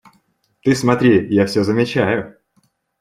[0.63, 1.27] –Ты смотри!
[1.27, 2.39] Я все замечаю.